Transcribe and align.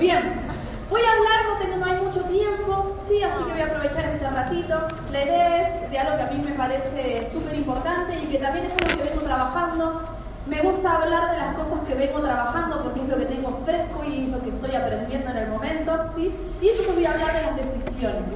Bien, 0.00 0.32
voy 0.88 1.02
a 1.02 1.12
hablar, 1.12 1.68
no, 1.68 1.76
no 1.76 1.84
hay 1.84 2.00
mucho 2.00 2.22
tiempo, 2.22 2.96
sí, 3.06 3.22
así 3.22 3.44
que 3.44 3.52
voy 3.52 3.60
a 3.60 3.66
aprovechar 3.66 4.06
este 4.06 4.30
ratito. 4.30 4.88
La 5.12 5.24
idea 5.24 5.60
es 5.60 5.90
de 5.90 5.98
algo 5.98 6.16
que 6.16 6.22
a 6.22 6.26
mí 6.28 6.42
me 6.42 6.52
parece 6.52 7.28
súper 7.30 7.54
importante 7.54 8.18
y 8.18 8.26
que 8.28 8.38
también 8.38 8.64
es 8.64 8.72
algo 8.72 8.96
que 8.96 9.10
vengo 9.10 9.20
trabajando. 9.20 10.00
Me 10.46 10.62
gusta 10.62 11.02
hablar 11.02 11.30
de 11.30 11.36
las 11.36 11.54
cosas 11.54 11.80
que 11.86 11.94
vengo 11.94 12.20
trabajando 12.20 12.82
porque 12.82 13.00
es 13.00 13.08
lo 13.08 13.18
que 13.18 13.26
tengo 13.26 13.54
fresco 13.66 14.02
y 14.02 14.28
lo 14.28 14.42
que 14.42 14.48
estoy 14.48 14.74
aprendiendo 14.74 15.32
en 15.32 15.36
el 15.36 15.48
momento, 15.50 16.10
¿sí? 16.16 16.34
Y 16.62 16.68
eso 16.68 16.94
voy 16.94 17.04
a 17.04 17.12
hablar 17.12 17.34
de 17.34 17.42
las 17.42 17.56
decisiones. 17.56 18.30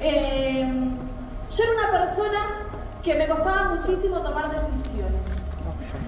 Eh, 0.00 0.64
yo 1.56 1.64
era 1.64 1.72
una 1.72 1.98
persona 1.98 2.38
que 3.02 3.16
me 3.16 3.26
costaba 3.26 3.74
muchísimo 3.74 4.20
tomar 4.20 4.48
decisiones. 4.52 5.26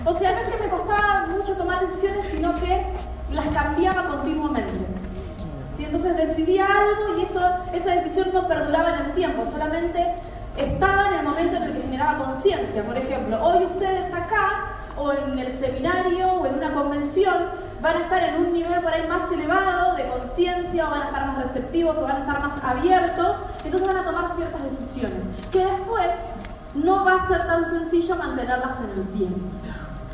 O 0.04 0.14
sea, 0.14 0.30
no 0.30 0.38
es 0.38 0.54
que 0.54 0.62
me 0.62 0.68
costaba 0.68 1.26
mucho 1.26 1.54
tomar 1.54 1.88
decisiones, 1.88 2.26
sino 2.30 2.54
que 2.60 2.93
las 3.34 3.46
cambiaba 3.48 4.06
continuamente. 4.06 4.94
Entonces 5.78 6.16
decidía 6.16 6.66
algo 6.66 7.18
y 7.18 7.22
eso, 7.22 7.40
esa 7.72 7.90
decisión 7.90 8.30
no 8.32 8.48
perduraba 8.48 8.94
en 8.94 9.06
el 9.06 9.14
tiempo, 9.14 9.44
solamente 9.44 10.14
estaba 10.56 11.08
en 11.08 11.14
el 11.14 11.22
momento 11.24 11.56
en 11.56 11.62
el 11.64 11.72
que 11.74 11.82
generaba 11.82 12.24
conciencia. 12.24 12.82
Por 12.82 12.96
ejemplo, 12.96 13.40
hoy 13.44 13.64
ustedes 13.64 14.12
acá, 14.12 14.72
o 14.96 15.12
en 15.12 15.38
el 15.38 15.52
seminario, 15.52 16.32
o 16.32 16.46
en 16.46 16.54
una 16.54 16.72
convención, 16.72 17.34
van 17.80 17.96
a 17.96 18.00
estar 18.00 18.22
en 18.22 18.36
un 18.36 18.52
nivel 18.52 18.80
por 18.80 18.92
ahí 18.92 19.06
más 19.06 19.30
elevado 19.30 19.94
de 19.94 20.06
conciencia, 20.08 20.88
o 20.88 20.90
van 20.90 21.02
a 21.02 21.06
estar 21.06 21.26
más 21.26 21.38
receptivos, 21.44 21.96
o 21.96 22.02
van 22.02 22.16
a 22.16 22.20
estar 22.20 22.40
más 22.40 22.64
abiertos, 22.64 23.36
entonces 23.64 23.88
van 23.88 23.96
a 23.98 24.04
tomar 24.04 24.34
ciertas 24.36 24.62
decisiones, 24.64 25.24
que 25.52 25.64
después 25.64 26.10
no 26.74 27.04
va 27.04 27.14
a 27.14 27.28
ser 27.28 27.46
tan 27.46 27.64
sencillo 27.70 28.16
mantenerlas 28.16 28.80
en 28.80 29.00
el 29.00 29.08
tiempo. 29.10 29.40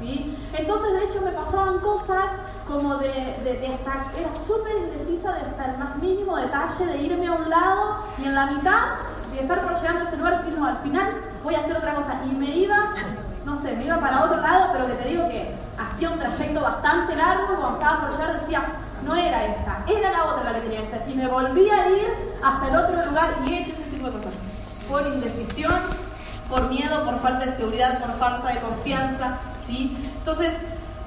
Entonces, 0.01 0.93
de 0.93 1.05
hecho, 1.05 1.21
me 1.23 1.33
pasaban 1.33 1.81
cosas 1.81 2.31
como 2.67 2.97
de, 2.97 3.09
de, 3.45 3.67
era 3.67 4.35
súper 4.35 4.73
indecisa 4.79 5.33
de 5.33 5.41
hasta 5.41 5.73
el 5.73 5.79
más 5.79 5.97
mínimo 5.97 6.37
detalle, 6.37 6.87
de 6.87 6.99
irme 6.99 7.27
a 7.27 7.33
un 7.33 7.51
lado 7.51 8.05
y 8.19 8.25
en 8.25 8.35
la 8.35 8.47
mitad 8.47 8.81
de 9.33 9.41
estar 9.41 9.63
por 9.63 9.75
llegando 9.75 10.03
ese 10.03 10.17
lugar, 10.17 10.39
decir, 10.39 10.59
no, 10.59 10.67
al 10.67 10.79
final 10.79 11.07
voy 11.43 11.55
a 11.55 11.59
hacer 11.59 11.77
otra 11.77 11.95
cosa. 11.95 12.21
Y 12.27 12.35
me 12.35 12.57
iba, 12.57 12.95
no 13.45 13.55
sé, 13.55 13.77
me 13.77 13.85
iba 13.85 14.01
para 14.01 14.25
otro 14.25 14.41
lado, 14.41 14.71
pero 14.73 14.87
que 14.87 14.95
te 14.95 15.09
digo 15.09 15.29
que 15.29 15.55
hacía 15.79 16.11
un 16.11 16.19
trayecto 16.19 16.61
bastante 16.61 17.17
largo, 17.17 17.57
cuando 17.57 17.79
estaba 17.79 18.01
por 18.01 18.11
llegar 18.13 18.41
decía, 18.41 18.63
no 19.05 19.17
era 19.17 19.45
esta, 19.45 19.85
era 19.87 20.13
la 20.13 20.25
otra 20.25 20.45
la 20.45 20.55
que 20.55 20.61
tenía 20.61 20.83
que 20.83 20.91
ser. 20.91 21.09
Y 21.09 21.15
me 21.15 21.27
volví 21.27 21.69
a 21.71 21.89
ir 21.89 22.39
hasta 22.43 22.69
el 22.69 22.77
otro 22.77 23.05
lugar 23.05 23.31
y 23.45 23.53
he 23.53 23.63
hecho 23.63 23.73
ese 23.73 23.83
tipo 23.85 24.07
de 24.07 24.13
cosas. 24.13 24.39
Por 24.89 25.07
indecisión, 25.07 25.81
por 26.49 26.69
miedo, 26.69 27.05
por 27.05 27.21
falta 27.21 27.47
de 27.47 27.53
seguridad, 27.55 28.01
por 28.01 28.17
falta 28.19 28.49
de 28.49 28.61
confianza, 28.61 29.39
Entonces, 30.19 30.53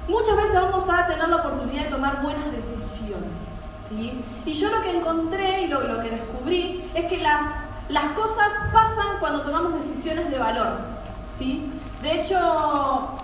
muchas 0.08 0.36
veces 0.36 0.54
vamos 0.54 0.88
a 0.88 1.06
tener 1.06 1.28
la 1.28 1.36
oportunidad 1.36 1.84
de 1.84 1.90
tomar 1.90 2.22
buenas 2.22 2.50
decisiones, 2.52 3.38
¿sí? 3.88 4.22
Y 4.44 4.52
yo 4.52 4.70
lo 4.70 4.82
que 4.82 4.96
encontré 4.96 5.62
y 5.62 5.68
lo, 5.68 5.82
lo 5.82 6.00
que 6.00 6.10
descubrí 6.10 6.90
es 6.94 7.06
que 7.06 7.18
las, 7.18 7.44
las 7.88 8.12
cosas 8.12 8.48
pasan 8.72 9.18
cuando 9.20 9.42
tomamos 9.42 9.74
decisiones 9.80 10.30
de 10.30 10.38
valor, 10.38 10.78
¿sí? 11.38 11.70
De 12.02 12.20
hecho, 12.20 13.18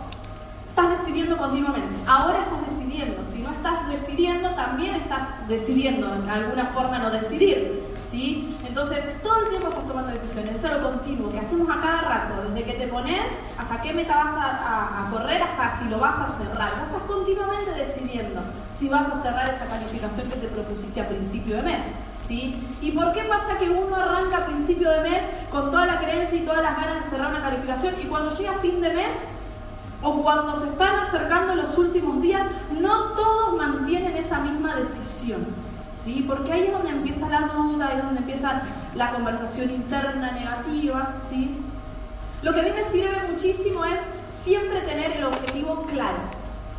estás 0.71 1.01
decidiendo 1.01 1.37
continuamente. 1.37 1.95
Ahora 2.07 2.39
estás 2.39 2.67
decidiendo. 2.71 3.27
Si 3.27 3.41
no 3.41 3.51
estás 3.51 3.89
decidiendo, 3.89 4.51
también 4.51 4.95
estás 4.95 5.23
decidiendo 5.49 6.09
de 6.09 6.31
alguna 6.31 6.67
forma 6.67 6.99
no 6.99 7.11
decidir. 7.11 7.90
¿Sí? 8.11 8.57
Entonces, 8.67 9.23
todo 9.23 9.45
el 9.45 9.51
tiempo 9.51 9.69
estás 9.69 9.87
tomando 9.87 10.13
decisiones. 10.13 10.57
Eso 10.57 10.67
es 10.67 10.83
lo 10.83 10.91
continuo, 10.91 11.31
que 11.31 11.39
hacemos 11.39 11.69
a 11.71 11.81
cada 11.81 12.01
rato. 12.03 12.35
Desde 12.49 12.65
que 12.65 12.79
te 12.79 12.87
pones 12.89 13.23
hasta 13.57 13.81
qué 13.81 13.93
meta 13.93 14.17
vas 14.17 14.35
a, 14.37 15.09
correr, 15.11 15.43
hasta 15.43 15.79
si 15.79 15.89
lo 15.89 15.99
vas 15.99 16.19
a 16.19 16.37
cerrar. 16.37 16.71
Vos 16.79 16.89
estás 16.89 17.03
continuamente 17.03 17.71
decidiendo 17.73 18.43
si 18.77 18.89
vas 18.89 19.07
a 19.09 19.23
cerrar 19.23 19.49
esa 19.49 19.67
calificación 19.67 20.29
que 20.29 20.37
te 20.37 20.49
propusiste 20.49 21.01
a 21.01 21.09
principio 21.09 21.57
de 21.57 21.63
mes. 21.63 21.83
¿Sí? 22.27 22.65
¿Y 22.81 22.93
por 22.93 23.13
qué 23.13 23.25
pasa 23.25 23.59
que 23.59 23.69
uno 23.71 23.97
arranca 23.97 24.39
a 24.39 24.47
principio 24.47 24.89
de 24.89 25.01
mes 25.01 25.25
con 25.51 25.73
toda 25.73 25.85
la 25.85 25.99
creencia 25.99 26.39
y 26.39 26.45
todas 26.45 26.63
las 26.63 26.77
ganas 26.77 27.05
de 27.05 27.11
cerrar 27.11 27.31
una 27.31 27.43
calificación 27.43 27.97
y 28.01 28.05
cuando 28.05 28.31
llega 28.31 28.53
fin 28.55 28.81
de 28.81 28.95
mes 28.95 29.13
o 30.01 30.23
cuando 30.23 30.55
se 30.55 30.67
están 30.67 31.01
acercando 31.01 31.57
los 31.57 31.77
últimos 31.77 32.23
días, 32.23 32.47
no 32.71 33.15
todos 33.15 33.57
mantienen 33.57 34.17
esa 34.17 34.39
misma 34.39 34.77
decisión. 34.77 35.45
¿Sí? 36.05 36.25
Porque 36.27 36.53
ahí 36.53 36.65
es 36.67 36.73
donde 36.73 36.91
empieza 36.91 37.29
la 37.29 37.43
duda, 37.43 37.95
es 37.95 38.03
donde 38.03 38.21
empieza 38.21 38.63
la 38.95 39.13
conversación 39.13 39.71
interna 39.71 40.33
negativa. 40.33 41.17
¿sí? 41.29 41.57
Lo 42.43 42.55
que 42.55 42.61
a 42.61 42.63
mí 42.63 42.71
me 42.75 42.85
sirve 42.85 43.17
muchísimo 43.31 43.85
es 43.85 44.01
siempre 44.43 44.81
tener 44.81 45.13
el 45.13 45.25
objetivo 45.25 45.85
claro 45.87 46.19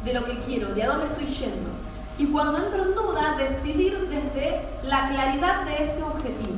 de 0.04 0.14
lo 0.14 0.26
que 0.26 0.40
quiero, 0.40 0.74
de 0.74 0.84
a 0.84 0.88
dónde 0.88 1.06
estoy 1.06 1.28
yendo. 1.28 1.70
Y 2.18 2.28
cuando 2.28 2.58
entro 2.58 2.84
en 2.84 2.96
duda, 2.96 3.36
decidir 3.38 4.08
desde 4.10 4.68
la 4.84 5.10
claridad 5.10 5.66
de 5.66 5.84
ese 5.84 6.04
objetivo. 6.04 6.58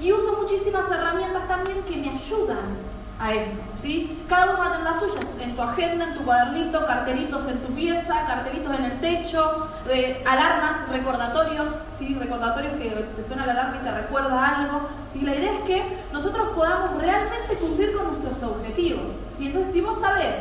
Y 0.00 0.12
uso 0.12 0.38
muchísimas 0.40 0.90
herramientas 0.90 1.46
también 1.46 1.82
que 1.82 1.96
me 1.96 2.10
ayudan 2.10 2.89
a 3.20 3.34
eso, 3.34 3.60
¿sí? 3.76 4.24
Cada 4.28 4.46
uno 4.46 4.58
va 4.58 4.66
a 4.66 4.72
tener 4.72 4.84
las 4.84 4.98
suyas, 4.98 5.26
en 5.38 5.54
tu 5.54 5.60
agenda, 5.62 6.06
en 6.06 6.14
tu 6.14 6.24
cuadernito, 6.24 6.86
cartelitos 6.86 7.46
en 7.48 7.58
tu 7.58 7.74
pieza, 7.74 8.26
cartelitos 8.26 8.78
en 8.78 8.84
el 8.84 9.00
techo, 9.00 9.68
alarmas, 10.26 10.88
recordatorios, 10.88 11.68
¿sí? 11.98 12.14
Recordatorios 12.14 12.74
que 12.74 12.88
te 12.88 13.22
suena 13.22 13.44
la 13.44 13.52
alarma 13.52 13.76
y 13.76 13.84
te 13.84 13.90
recuerda 13.92 14.46
algo, 14.46 14.88
¿sí? 15.12 15.20
La 15.20 15.36
idea 15.36 15.52
es 15.58 15.64
que 15.64 15.98
nosotros 16.12 16.48
podamos 16.54 16.98
realmente 16.98 17.56
cumplir 17.60 17.94
con 17.94 18.06
nuestros 18.08 18.42
objetivos, 18.42 19.10
¿sí? 19.36 19.48
Entonces, 19.48 19.74
si 19.74 19.82
vos 19.82 20.00
sabés 20.00 20.36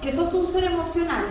que 0.00 0.10
sos 0.10 0.32
un 0.32 0.50
ser 0.50 0.64
emocional 0.64 1.26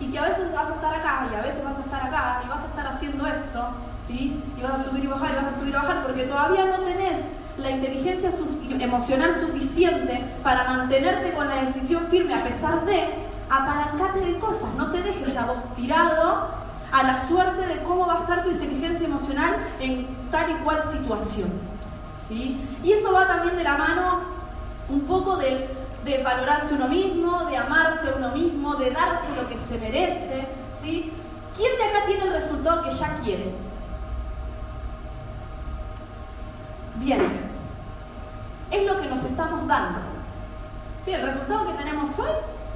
y 0.00 0.06
que 0.06 0.18
a 0.18 0.22
veces 0.22 0.54
vas 0.54 0.70
a 0.70 0.74
estar 0.74 0.94
acá 0.94 1.28
y 1.30 1.34
a 1.34 1.42
veces 1.42 1.62
vas 1.62 1.76
a 1.76 1.80
estar 1.80 2.06
acá 2.06 2.42
y 2.46 2.48
vas 2.48 2.62
a 2.62 2.66
estar 2.66 2.86
haciendo 2.86 3.26
esto, 3.26 3.68
¿sí? 4.06 4.42
Y 4.56 4.62
vas 4.62 4.80
a 4.80 4.84
subir 4.84 5.04
y 5.04 5.06
bajar 5.06 5.32
y 5.32 5.44
vas 5.44 5.54
a 5.54 5.58
subir 5.58 5.74
y 5.74 5.76
bajar 5.76 6.02
porque 6.02 6.24
todavía 6.24 6.64
no 6.64 6.78
tenés 6.78 7.18
la 7.58 7.70
inteligencia 7.70 8.30
emocional 8.80 9.34
suficiente 9.34 10.24
para 10.42 10.64
mantenerte 10.64 11.32
con 11.32 11.48
la 11.48 11.64
decisión 11.64 12.06
firme 12.08 12.34
a 12.34 12.44
pesar 12.44 12.84
de 12.84 13.28
apalancarte 13.50 14.20
de 14.20 14.38
cosas, 14.38 14.72
no 14.76 14.90
te 14.90 15.02
dejes 15.02 15.36
a 15.36 15.46
vos 15.46 15.58
tirado 15.74 16.48
a 16.92 17.02
la 17.02 17.26
suerte 17.26 17.66
de 17.66 17.82
cómo 17.82 18.06
va 18.06 18.18
a 18.18 18.20
estar 18.20 18.44
tu 18.44 18.50
inteligencia 18.50 19.06
emocional 19.06 19.56
en 19.80 20.06
tal 20.30 20.50
y 20.50 20.54
cual 20.64 20.82
situación. 20.82 21.50
¿sí? 22.28 22.58
Y 22.82 22.92
eso 22.92 23.12
va 23.12 23.26
también 23.26 23.56
de 23.56 23.64
la 23.64 23.76
mano 23.76 24.20
un 24.88 25.02
poco 25.02 25.36
de, 25.36 25.68
valorarse 26.24 26.74
uno 26.74 26.88
mismo, 26.88 27.44
de 27.44 27.56
amarse 27.58 28.08
uno 28.16 28.30
mismo, 28.30 28.76
de 28.76 28.90
darse 28.90 29.26
lo 29.36 29.46
que 29.46 29.58
se 29.58 29.78
merece. 29.78 30.46
¿sí? 30.80 31.12
¿Quién 31.54 31.76
de 31.76 31.84
acá 31.84 32.06
tiene 32.06 32.24
el 32.24 32.32
resultado 32.32 32.82
que 32.84 32.90
ya 32.90 33.14
quiere? 33.16 33.52
Bien, 36.96 37.20
es 38.70 38.86
lo 38.86 39.00
que 39.00 39.08
nos 39.08 39.22
estamos 39.24 39.66
dando. 39.66 39.98
Sí, 41.04 41.12
el 41.12 41.22
resultado 41.22 41.66
que 41.66 41.72
tenemos 41.74 42.18
hoy 42.18 42.30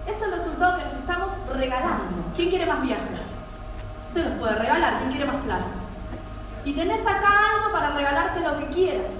es 0.07 0.21
el 0.23 0.33
resultado 0.33 0.79
que 0.79 0.85
nos 0.85 0.95
estamos 0.95 1.33
regalando. 1.53 2.17
¿Quién 2.35 2.49
quiere 2.49 2.67
más 2.67 2.83
viajes? 2.83 3.21
Se 4.09 4.23
los 4.25 4.33
puede 4.39 4.55
regalar. 4.55 4.99
¿Quién 4.99 5.11
quiere 5.11 5.27
más 5.27 5.45
plata? 5.45 5.67
Y 6.65 6.73
tenés 6.73 7.03
acá 7.03 7.29
algo 7.55 7.73
para 7.73 7.91
regalarte 7.91 8.41
lo 8.41 8.59
que 8.59 8.67
quieras. 8.69 9.13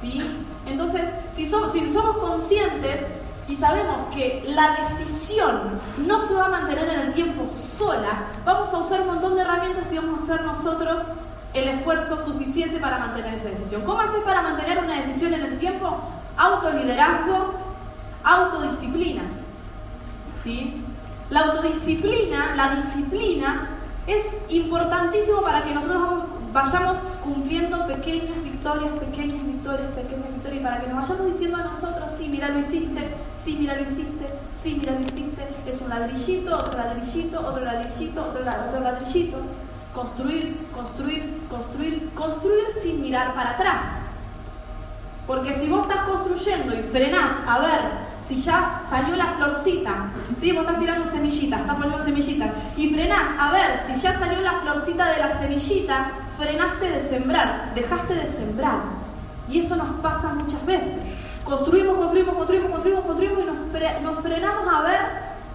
¿sí? 0.00 0.22
Entonces, 0.66 1.08
si 1.32 1.46
somos, 1.46 1.72
si 1.72 1.88
somos 1.90 2.18
conscientes 2.18 3.00
y 3.48 3.56
sabemos 3.56 3.96
que 4.14 4.44
la 4.46 4.76
decisión 4.76 5.80
no 5.98 6.18
se 6.18 6.34
va 6.34 6.46
a 6.46 6.50
mantener 6.50 6.88
en 6.88 7.00
el 7.00 7.14
tiempo 7.14 7.48
sola, 7.48 8.26
vamos 8.44 8.72
a 8.72 8.78
usar 8.78 9.00
un 9.02 9.08
montón 9.08 9.34
de 9.34 9.42
herramientas 9.42 9.90
y 9.90 9.96
vamos 9.96 10.20
a 10.20 10.24
hacer 10.24 10.42
nosotros 10.42 11.00
el 11.54 11.68
esfuerzo 11.68 12.24
suficiente 12.24 12.80
para 12.80 12.98
mantener 12.98 13.34
esa 13.34 13.48
decisión. 13.48 13.82
¿Cómo 13.82 14.00
haces 14.00 14.22
para 14.24 14.42
mantener 14.42 14.78
una 14.78 15.00
decisión 15.00 15.34
en 15.34 15.44
el 15.44 15.58
tiempo? 15.58 16.00
Autoliderazgo, 16.36 17.54
autodisciplina. 18.24 19.22
¿Sí? 20.42 20.82
La 21.30 21.40
autodisciplina, 21.40 22.54
la 22.56 22.74
disciplina, 22.74 23.68
es 24.06 24.26
importantísimo 24.48 25.42
para 25.42 25.62
que 25.62 25.74
nosotros 25.74 26.24
vayamos 26.52 26.96
cumpliendo 27.22 27.86
pequeñas 27.86 28.42
victorias, 28.42 28.92
pequeñas 28.94 29.46
victorias, 29.46 29.92
pequeñas 29.94 30.28
victorias, 30.32 30.62
para 30.62 30.80
que 30.80 30.86
nos 30.88 31.08
vayamos 31.08 31.32
diciendo 31.32 31.56
a 31.58 31.64
nosotros, 31.64 32.10
sí, 32.18 32.28
mira, 32.28 32.48
lo 32.48 32.58
hiciste, 32.58 33.14
sí, 33.42 33.56
mira, 33.58 33.76
lo 33.76 33.82
hiciste, 33.82 34.26
sí, 34.62 34.76
mira, 34.78 34.92
lo 34.92 35.00
hiciste, 35.00 35.48
es 35.66 35.80
un 35.80 35.88
ladrillito, 35.88 36.58
otro 36.58 36.78
ladrillito, 36.78 37.40
otro 37.40 37.64
ladrillito, 37.64 38.22
otro, 38.22 38.40
otro 38.40 38.80
ladrillito. 38.80 39.38
Construir, 39.94 40.68
construir, 40.72 41.42
construir, 41.48 42.10
construir 42.14 42.64
sin 42.82 43.02
mirar 43.02 43.34
para 43.34 43.50
atrás. 43.50 43.82
Porque 45.26 45.52
si 45.52 45.68
vos 45.68 45.82
estás 45.82 46.08
construyendo 46.08 46.74
y 46.74 46.82
frenás 46.82 47.32
a 47.46 47.58
ver 47.60 48.12
si 48.26 48.36
ya 48.40 48.80
salió 48.88 49.16
la 49.16 49.34
florcita, 49.34 50.06
si 50.40 50.52
vos 50.52 50.62
estás 50.62 50.78
tirando 50.78 51.10
semillitas, 51.10 51.60
estás 51.60 51.76
poniendo 51.76 51.98
semillitas, 52.04 52.50
y 52.76 52.88
frenás 52.88 53.28
a 53.38 53.52
ver 53.52 53.80
si 53.86 54.00
ya 54.00 54.18
salió 54.18 54.40
la 54.40 54.60
florcita 54.60 55.10
de 55.10 55.18
la 55.18 55.38
semillita, 55.38 56.10
frenaste 56.38 56.90
de 56.90 57.08
sembrar, 57.08 57.74
dejaste 57.74 58.14
de 58.14 58.26
sembrar. 58.26 58.80
Y 59.48 59.60
eso 59.60 59.76
nos 59.76 60.00
pasa 60.00 60.28
muchas 60.34 60.64
veces. 60.64 60.96
Construimos, 61.44 61.96
construimos, 61.96 62.34
construimos, 62.34 62.70
construimos, 62.70 63.04
construimos 63.04 63.42
y 63.42 63.46
nos, 63.46 64.02
nos 64.02 64.22
frenamos 64.22 64.74
a 64.74 64.82
ver 64.82 65.00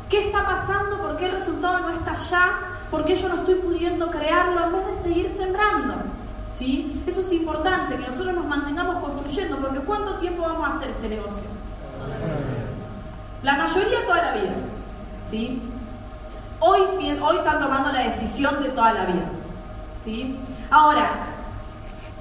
qué 0.09 0.27
está 0.27 0.45
pasando, 0.45 1.01
por 1.01 1.17
qué 1.17 1.25
el 1.25 1.31
resultado 1.33 1.79
no 1.79 1.89
está 1.91 2.15
ya, 2.15 2.59
porque 2.89 3.15
yo 3.15 3.29
no 3.29 3.35
estoy 3.35 3.55
pudiendo 3.55 4.09
crearlo 4.09 4.63
en 4.65 4.73
vez 4.73 4.87
de 4.87 5.03
seguir 5.03 5.29
sembrando. 5.29 5.95
¿Sí? 6.53 7.03
Eso 7.05 7.21
es 7.21 7.31
importante, 7.33 7.97
que 7.97 8.07
nosotros 8.07 8.33
nos 8.33 8.45
mantengamos 8.45 8.97
construyendo, 9.03 9.57
porque 9.59 9.79
¿cuánto 9.79 10.15
tiempo 10.15 10.41
vamos 10.41 10.67
a 10.67 10.77
hacer 10.77 10.89
este 10.89 11.09
negocio? 11.09 11.43
La 13.43 13.57
mayoría 13.57 14.05
toda 14.05 14.21
la 14.23 14.31
vida. 14.31 14.53
¿Sí? 15.29 15.61
Hoy, 16.59 16.81
hoy 17.21 17.37
están 17.37 17.59
tomando 17.59 17.91
la 17.91 17.99
decisión 17.99 18.61
de 18.63 18.69
toda 18.69 18.93
la 18.93 19.05
vida. 19.05 19.29
¿Sí? 20.03 20.39
Ahora, 20.71 21.09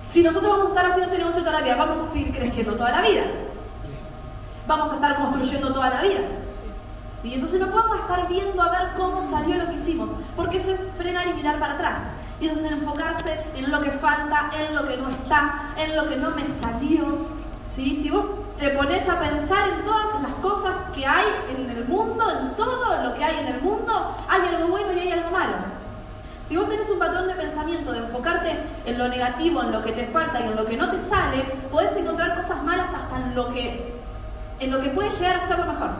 si 0.08 0.22
nosotros 0.22 0.50
vamos 0.50 0.66
a 0.66 0.68
estar 0.68 0.86
haciendo 0.86 1.06
este 1.06 1.18
negocio 1.18 1.40
toda 1.40 1.52
la 1.52 1.62
vida, 1.62 1.76
vamos 1.76 1.98
a 1.98 2.12
seguir 2.12 2.34
creciendo 2.34 2.74
toda 2.74 2.90
la 2.90 3.02
vida. 3.02 3.22
Vamos 4.66 4.92
a 4.92 4.94
estar 4.96 5.16
construyendo 5.16 5.72
toda 5.72 5.90
la 5.90 6.02
vida. 6.02 6.20
¿Sí? 7.22 7.34
Entonces 7.34 7.60
no 7.60 7.70
podemos 7.70 7.98
estar 7.98 8.28
viendo 8.28 8.62
a 8.62 8.70
ver 8.70 8.94
cómo 8.96 9.20
salió 9.22 9.56
lo 9.56 9.68
que 9.68 9.74
hicimos, 9.74 10.10
porque 10.34 10.58
eso 10.58 10.72
es 10.72 10.80
frenar 10.96 11.26
y 11.28 11.34
mirar 11.34 11.58
para 11.58 11.74
atrás. 11.74 11.98
Y 12.40 12.48
entonces 12.48 12.72
enfocarse 12.72 13.44
en 13.54 13.70
lo 13.70 13.80
que 13.80 13.90
falta, 13.90 14.50
en 14.54 14.74
lo 14.74 14.86
que 14.86 14.96
no 14.98 15.08
está, 15.08 15.72
en 15.76 15.96
lo 15.96 16.08
que 16.08 16.16
no 16.16 16.30
me 16.32 16.44
salió. 16.44 17.26
¿Sí? 17.74 18.00
Si 18.02 18.10
vos 18.10 18.26
te 18.58 18.70
pones 18.70 19.08
a 19.08 19.18
pensar 19.18 19.68
en 19.68 19.84
todas 19.84 20.22
las 20.22 20.32
cosas 20.34 20.74
que 20.94 21.06
hay 21.06 21.26
en 21.50 21.70
el 21.70 21.84
mundo, 21.86 22.24
en 22.30 22.56
todo 22.56 23.02
lo 23.02 23.14
que 23.14 23.24
hay 23.24 23.38
en 23.38 23.48
el 23.48 23.60
mundo, 23.60 24.16
hay 24.28 24.54
algo 24.54 24.68
bueno 24.68 24.92
y 24.92 24.98
hay 24.98 25.12
algo 25.12 25.30
malo. 25.30 25.76
Si 26.46 26.56
vos 26.56 26.68
tenés 26.68 26.88
un 26.88 26.98
patrón 26.98 27.26
de 27.26 27.34
pensamiento 27.34 27.92
de 27.92 27.98
enfocarte 27.98 28.56
en 28.84 28.98
lo 28.98 29.08
negativo, 29.08 29.62
en 29.62 29.72
lo 29.72 29.82
que 29.82 29.92
te 29.92 30.06
falta 30.06 30.40
y 30.40 30.44
en 30.44 30.56
lo 30.56 30.64
que 30.64 30.76
no 30.76 30.90
te 30.90 31.00
sale, 31.00 31.42
podés 31.72 31.96
encontrar 31.96 32.36
cosas 32.36 32.62
malas 32.62 32.94
hasta 32.94 33.16
en 33.16 33.34
lo 33.34 33.52
que, 33.52 33.94
en 34.60 34.70
lo 34.70 34.80
que 34.80 34.90
puede 34.90 35.10
llegar 35.10 35.38
a 35.38 35.48
ser 35.48 35.58
lo 35.58 35.66
mejor. 35.66 35.90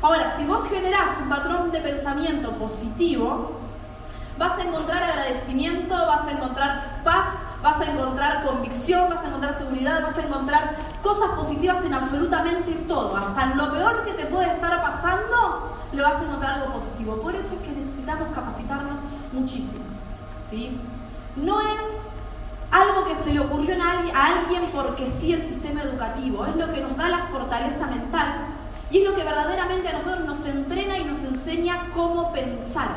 Ahora, 0.00 0.34
si 0.36 0.44
vos 0.44 0.64
generás 0.68 1.10
un 1.22 1.28
patrón 1.28 1.70
de 1.70 1.80
pensamiento 1.80 2.50
positivo, 2.52 3.52
vas 4.38 4.58
a 4.58 4.62
encontrar 4.62 5.02
agradecimiento, 5.02 5.94
vas 5.94 6.26
a 6.26 6.32
encontrar 6.32 7.02
paz, 7.04 7.26
vas 7.62 7.80
a 7.80 7.84
encontrar 7.84 8.44
convicción, 8.44 9.10
vas 9.10 9.22
a 9.22 9.28
encontrar 9.28 9.52
seguridad, 9.52 10.02
vas 10.02 10.16
a 10.16 10.22
encontrar 10.22 10.76
cosas 11.02 11.30
positivas 11.36 11.84
en 11.84 11.92
absolutamente 11.94 12.72
todo. 12.88 13.16
Hasta 13.16 13.52
en 13.52 13.58
lo 13.58 13.70
peor 13.70 14.04
que 14.04 14.14
te 14.14 14.24
puede 14.26 14.46
estar 14.46 14.80
pasando, 14.80 15.76
le 15.92 16.02
vas 16.02 16.16
a 16.16 16.24
encontrar 16.24 16.54
algo 16.54 16.72
positivo. 16.72 17.16
Por 17.16 17.36
eso 17.36 17.54
es 17.54 17.60
que 17.60 17.72
necesitamos 17.72 18.28
capacitarnos 18.34 18.98
muchísimo. 19.32 19.84
¿sí? 20.48 20.80
No 21.36 21.60
es 21.60 21.80
algo 22.70 23.04
que 23.06 23.14
se 23.14 23.34
le 23.34 23.40
ocurrió 23.40 23.76
a 23.82 24.26
alguien 24.26 24.70
porque 24.72 25.06
sí 25.10 25.34
el 25.34 25.42
sistema 25.42 25.82
educativo, 25.82 26.46
es 26.46 26.56
lo 26.56 26.72
que 26.72 26.80
nos 26.80 26.96
da 26.96 27.08
la 27.10 27.26
fortaleza 27.26 27.86
mental 27.86 28.51
y 28.92 28.98
es 28.98 29.04
lo 29.08 29.14
que 29.14 29.24
verdaderamente 29.24 29.88
a 29.88 29.94
nosotros 29.94 30.26
nos 30.26 30.44
entrena 30.44 30.98
y 30.98 31.04
nos 31.04 31.20
enseña 31.20 31.88
cómo 31.94 32.30
pensar. 32.30 32.96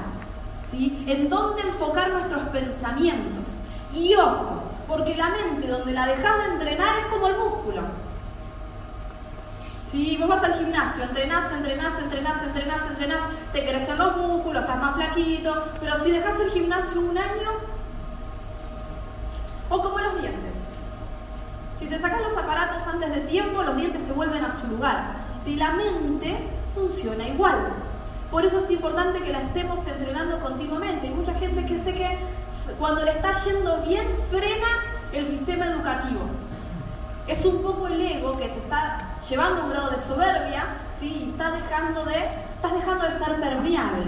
¿sí? 0.69 1.05
En 1.07 1.29
dónde 1.29 1.61
enfocar 1.61 2.11
nuestros 2.11 2.43
pensamientos. 2.49 3.55
Y 3.93 4.13
ojo, 4.15 4.63
porque 4.89 5.15
la 5.15 5.29
mente 5.29 5.69
donde 5.69 5.93
la 5.93 6.07
dejas 6.07 6.37
de 6.39 6.53
entrenar 6.53 6.99
es 6.99 7.05
como 7.05 7.27
el 7.29 7.37
músculo. 7.37 7.81
Si 9.89 10.17
vos 10.17 10.27
vas 10.27 10.43
al 10.43 10.55
gimnasio, 10.55 11.03
entrenás, 11.03 11.49
entrenás, 11.53 11.93
entrenás, 11.97 12.43
entrenás, 12.43 12.81
entrenás, 12.89 13.19
te 13.53 13.65
crecen 13.65 13.97
los 13.97 14.17
músculos, 14.17 14.63
estás 14.63 14.77
más 14.77 14.95
flaquito, 14.95 15.63
pero 15.79 15.95
si 15.95 16.11
dejas 16.11 16.37
el 16.41 16.51
gimnasio 16.51 16.99
un 16.99 17.17
año, 17.17 17.51
o 19.69 19.81
como 19.81 19.99
los 19.99 20.19
dientes. 20.19 20.55
Si 21.79 21.87
te 21.87 21.97
sacas 21.97 22.19
los 22.19 22.35
aparatos 22.35 22.85
antes 22.85 23.15
de 23.15 23.21
tiempo, 23.21 23.63
los 23.63 23.77
dientes 23.77 24.01
se 24.01 24.11
vuelven 24.11 24.43
a 24.43 24.51
su 24.51 24.67
lugar. 24.67 25.24
Si 25.45 25.55
la 25.55 25.73
mente 25.73 26.35
funciona 26.73 27.27
igual. 27.27 27.71
Por 28.31 28.43
eso 28.43 28.57
es 28.57 28.71
importante 28.71 29.21
que 29.21 29.31
la 29.31 29.43
estemos 29.43 29.85
entrenando 29.85 30.39
continuamente. 30.39 31.05
Hay 31.05 31.13
mucha 31.13 31.35
gente 31.35 31.67
que 31.67 31.77
sé 31.77 31.93
que 31.93 32.17
cuando 32.79 33.05
le 33.05 33.11
está 33.11 33.31
yendo 33.43 33.83
bien, 33.83 34.07
frena 34.31 34.67
el 35.13 35.23
sistema 35.23 35.67
educativo. 35.67 36.21
Es 37.27 37.45
un 37.45 37.61
poco 37.61 37.87
el 37.87 38.01
ego 38.01 38.35
que 38.37 38.47
te 38.47 38.57
está 38.57 39.19
llevando 39.29 39.61
a 39.61 39.65
un 39.65 39.69
grado 39.69 39.91
de 39.91 39.99
soberbia, 39.99 40.77
¿sí? 40.99 41.25
Y 41.27 41.29
está 41.29 41.51
dejando 41.51 42.05
de, 42.05 42.25
estás 42.55 42.73
dejando 42.73 43.05
de 43.05 43.11
ser 43.11 43.39
permeable. 43.39 44.07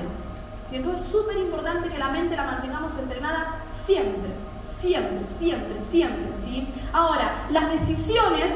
Y 0.72 0.78
entonces 0.78 1.06
es 1.06 1.12
súper 1.12 1.38
importante 1.38 1.90
que 1.90 2.00
la 2.00 2.08
mente 2.10 2.36
la 2.36 2.46
mantengamos 2.46 2.98
entrenada 2.98 3.60
siempre, 3.86 4.32
siempre, 4.82 5.20
siempre, 5.38 5.82
siempre, 5.82 6.32
¿sí? 6.44 6.68
Ahora, 6.94 7.46
las 7.52 7.70
decisiones, 7.70 8.56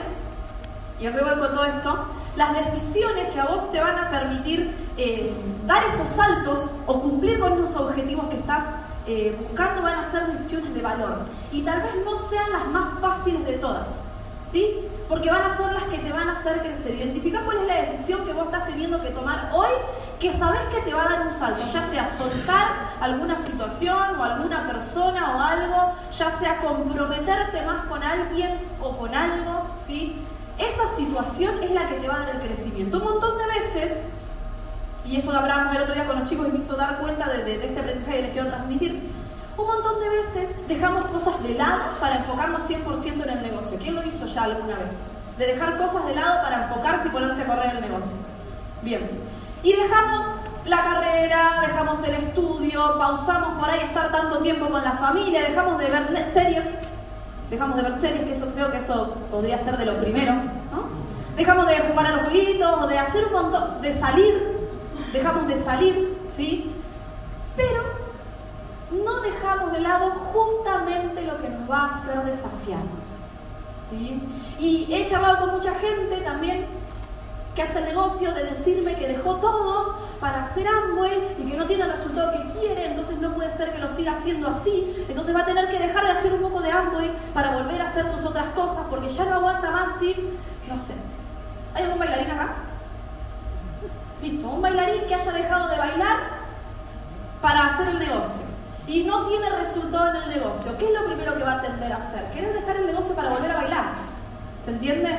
y 0.99 1.05
aquí 1.05 1.19
voy 1.23 1.37
con 1.37 1.53
todo 1.53 1.65
esto, 1.65 2.07
las 2.35 2.53
decisiones 2.53 3.29
que 3.29 3.39
a 3.39 3.45
vos 3.45 3.71
te 3.71 3.79
van 3.79 3.97
a 3.97 4.09
permitir 4.09 4.73
eh, 4.97 5.33
dar 5.65 5.83
esos 5.83 6.07
saltos 6.09 6.69
o 6.85 7.01
cumplir 7.01 7.39
con 7.39 7.53
esos 7.53 7.75
objetivos 7.75 8.27
que 8.27 8.37
estás 8.37 8.63
eh, 9.07 9.35
buscando 9.39 9.81
van 9.81 9.99
a 9.99 10.11
ser 10.11 10.27
decisiones 10.27 10.73
de 10.73 10.81
valor. 10.81 11.25
Y 11.51 11.63
tal 11.63 11.81
vez 11.81 11.93
no 12.05 12.15
sean 12.15 12.51
las 12.51 12.67
más 12.67 12.99
fáciles 12.99 13.45
de 13.45 13.53
todas. 13.53 14.01
¿Sí? 14.49 14.85
Porque 15.07 15.31
van 15.31 15.43
a 15.43 15.55
ser 15.55 15.71
las 15.71 15.83
que 15.83 15.97
te 15.97 16.11
van 16.11 16.27
a 16.27 16.33
hacer 16.33 16.61
crecer. 16.61 16.95
Identifica 16.95 17.41
cuál 17.45 17.59
es 17.59 17.67
la 17.67 17.81
decisión 17.89 18.25
que 18.25 18.33
vos 18.33 18.45
estás 18.45 18.67
teniendo 18.67 19.01
que 19.01 19.09
tomar 19.09 19.49
hoy, 19.53 19.69
que 20.19 20.33
sabes 20.33 20.59
que 20.73 20.81
te 20.81 20.93
va 20.93 21.05
a 21.05 21.09
dar 21.09 21.27
un 21.27 21.33
salto, 21.33 21.65
ya 21.65 21.89
sea 21.89 22.05
soltar 22.05 22.67
alguna 22.99 23.37
situación 23.37 24.19
o 24.19 24.23
alguna 24.23 24.67
persona 24.67 25.37
o 25.37 25.39
algo, 25.39 25.95
ya 26.11 26.31
sea 26.37 26.57
comprometerte 26.57 27.61
más 27.61 27.85
con 27.85 28.03
alguien 28.03 28.59
o 28.81 28.97
con 28.97 29.15
algo, 29.15 29.67
¿sí? 29.87 30.21
Esa 30.61 30.95
situación 30.95 31.63
es 31.63 31.71
la 31.71 31.89
que 31.89 31.95
te 31.95 32.07
va 32.07 32.15
a 32.15 32.19
dar 32.19 32.35
el 32.35 32.41
crecimiento. 32.41 32.97
Un 32.97 33.03
montón 33.03 33.37
de 33.37 33.45
veces 33.45 33.97
y 35.05 35.17
esto 35.17 35.31
lo 35.31 35.39
hablábamos 35.39 35.75
el 35.75 35.81
otro 35.81 35.93
día 35.95 36.05
con 36.05 36.19
los 36.19 36.29
chicos 36.29 36.47
y 36.47 36.51
me 36.51 36.59
hizo 36.59 36.75
dar 36.75 36.99
cuenta 36.99 37.27
de, 37.27 37.53
este 37.53 37.79
aprendizaje 37.79 38.17
que 38.17 38.21
les 38.21 38.31
quiero 38.31 38.47
transmitir. 38.47 39.11
Un 39.57 39.67
montón 39.67 39.99
de 39.99 40.09
veces 40.09 40.49
dejamos 40.67 41.05
cosas 41.05 41.41
de 41.43 41.55
lado 41.55 41.81
para 41.99 42.17
enfocarnos 42.17 42.69
100% 42.69 43.23
en 43.23 43.29
el 43.29 43.41
negocio. 43.41 43.77
¿Quién 43.79 43.95
lo 43.95 44.03
hizo 44.05 44.25
ya 44.25 44.43
alguna 44.43 44.77
vez? 44.77 44.93
De 45.37 45.47
dejar 45.47 45.77
cosas 45.77 46.05
de 46.05 46.15
lado 46.15 46.41
para 46.43 46.63
enfocarse 46.63 47.07
y 47.07 47.11
ponerse 47.11 47.41
a 47.41 47.45
correr 47.45 47.75
el 47.75 47.81
negocio. 47.81 48.15
Bien. 48.81 49.09
Y 49.63 49.73
dejamos 49.73 50.25
la 50.65 50.83
carrera, 50.83 51.61
dejamos 51.61 52.03
el 52.03 52.15
estudio, 52.15 52.97
pausamos 52.97 53.59
por 53.59 53.69
ahí 53.69 53.81
estar 53.81 54.11
tanto 54.11 54.39
tiempo 54.39 54.69
con 54.69 54.83
la 54.83 54.93
familia, 54.93 55.41
dejamos 55.41 55.79
de 55.79 55.89
ver 55.89 56.31
series, 56.31 56.65
dejamos 57.51 57.77
de 57.77 57.83
ver 57.83 57.99
series, 57.99 58.23
que 58.23 58.31
eso 58.31 58.47
creo 58.55 58.71
que 58.71 58.77
eso 58.77 59.15
podría 59.29 59.59
ser 59.59 59.77
de 59.77 59.85
lo 59.85 59.99
primero, 59.99 60.33
¿no? 60.33 60.89
Dejamos 61.35 61.67
de 61.67 61.77
jugar 61.79 62.07
a 62.07 62.11
los 62.13 62.23
jueguitos, 62.23 62.89
de 62.89 62.97
hacer 62.97 63.25
un 63.25 63.33
montón, 63.33 63.81
de 63.81 63.93
salir 63.93 64.61
dejamos 65.11 65.47
de 65.47 65.57
salir, 65.57 66.17
¿sí? 66.33 66.71
Pero 67.55 67.83
no 69.03 69.21
dejamos 69.21 69.71
de 69.73 69.79
lado 69.79 70.11
justamente 70.33 71.21
lo 71.23 71.37
que 71.41 71.49
nos 71.49 71.69
va 71.69 71.85
a 71.85 71.97
hacer 71.97 72.23
desafiarnos, 72.23 73.09
¿sí? 73.89 74.21
Y 74.59 74.93
he 74.93 75.07
charlado 75.07 75.39
con 75.39 75.55
mucha 75.55 75.73
gente 75.75 76.17
también 76.17 76.65
que 77.55 77.63
hace 77.63 77.79
el 77.79 77.85
negocio 77.85 78.33
de 78.33 78.45
decirme 78.45 78.95
que 78.95 79.07
dejó 79.07 79.35
todo 79.37 79.60
hacer 80.51 80.67
Amway 80.67 81.35
y 81.39 81.49
que 81.49 81.57
no 81.57 81.65
tiene 81.65 81.83
el 81.85 81.91
resultado 81.91 82.31
que 82.33 82.59
quiere, 82.59 82.87
entonces 82.87 83.17
no 83.19 83.33
puede 83.33 83.49
ser 83.49 83.71
que 83.71 83.79
lo 83.79 83.87
siga 83.87 84.13
haciendo 84.13 84.49
así, 84.49 85.05
entonces 85.07 85.35
va 85.35 85.41
a 85.41 85.45
tener 85.45 85.69
que 85.69 85.79
dejar 85.79 86.05
de 86.05 86.11
hacer 86.11 86.33
un 86.33 86.41
poco 86.41 86.61
de 86.61 86.71
Amway 86.71 87.11
para 87.33 87.51
volver 87.51 87.81
a 87.81 87.87
hacer 87.87 88.05
sus 88.07 88.25
otras 88.25 88.47
cosas 88.47 88.85
porque 88.89 89.09
ya 89.09 89.25
no 89.25 89.35
aguanta 89.35 89.71
más 89.71 89.99
si, 89.99 90.37
no 90.67 90.77
sé, 90.77 90.93
¿hay 91.73 91.83
algún 91.83 91.99
bailarín 91.99 92.31
acá? 92.31 92.55
Listo, 94.21 94.49
un 94.49 94.61
bailarín 94.61 95.05
que 95.07 95.15
haya 95.15 95.31
dejado 95.31 95.69
de 95.69 95.77
bailar 95.77 96.17
para 97.41 97.67
hacer 97.67 97.87
el 97.87 97.99
negocio 97.99 98.43
y 98.87 99.03
no 99.03 99.27
tiene 99.27 99.49
resultado 99.51 100.09
en 100.09 100.23
el 100.23 100.29
negocio, 100.29 100.77
¿qué 100.77 100.85
es 100.85 100.99
lo 100.99 101.05
primero 101.05 101.35
que 101.37 101.43
va 101.43 101.53
a 101.53 101.61
tender 101.61 101.93
a 101.93 101.97
hacer? 101.97 102.29
Querer 102.31 102.53
dejar 102.53 102.75
el 102.75 102.87
negocio 102.87 103.15
para 103.15 103.29
volver 103.29 103.51
a 103.51 103.55
bailar. 103.55 103.85
¿Se 104.65 104.71
entiende? 104.71 105.17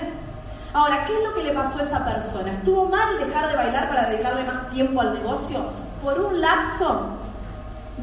Ahora, 0.74 1.04
¿qué 1.04 1.18
es 1.18 1.22
lo 1.22 1.34
que 1.34 1.42
le 1.42 1.52
pasó 1.52 1.78
a 1.78 1.82
esa 1.82 2.04
persona? 2.04 2.52
¿Estuvo 2.52 2.86
mal 2.88 3.18
dejar 3.18 3.48
de 3.48 3.56
bailar 3.56 3.88
para 3.90 4.08
dedicarle 4.08 4.44
más 4.44 4.70
tiempo 4.70 5.02
al 5.02 5.12
negocio? 5.12 5.66
¿Por 6.02 6.18
un 6.18 6.40
lapso? 6.40 7.08